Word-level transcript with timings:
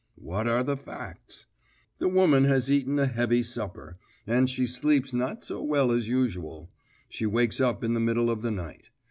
What 0.17 0.47
are 0.47 0.63
the 0.63 0.77
facts? 0.77 1.45
The 1.99 2.07
woman 2.07 2.45
has 2.45 2.71
eaten 2.71 2.97
a 2.97 3.05
heavy 3.05 3.43
supper, 3.43 3.99
and 4.25 4.49
she 4.49 4.65
sleeps 4.65 5.13
not 5.13 5.43
so 5.43 5.61
well 5.61 5.91
as 5.91 6.07
usual; 6.07 6.71
she 7.07 7.27
wakes 7.27 7.61
up 7.61 7.83
in 7.83 7.93
the 7.93 7.99
middle 7.99 8.31
of 8.31 8.41
the 8.41 8.49
night. 8.49 8.89